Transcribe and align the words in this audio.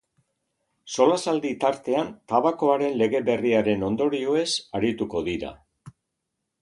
Solasaldi 0.95 1.51
tartean 1.63 2.09
tabakoaren 2.33 2.97
lege 3.03 3.21
berriaren 3.29 3.87
ondorioez 3.91 4.49
arituko 4.81 5.23
dira. 5.33 5.53